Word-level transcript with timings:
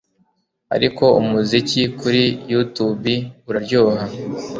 Ariko 0.75 1.05
umuziki 1.21 1.81
kuri 1.99 2.23
yutubi 2.51 3.15
uraryoha 3.49 4.05